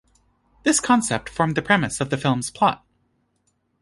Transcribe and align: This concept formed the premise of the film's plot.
This 0.63 0.79
concept 0.79 1.29
formed 1.29 1.53
the 1.55 1.61
premise 1.61 2.01
of 2.01 2.09
the 2.09 2.17
film's 2.17 2.49
plot. 2.49 2.83